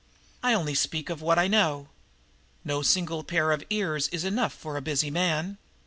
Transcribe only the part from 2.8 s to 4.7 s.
single pair of ears is enough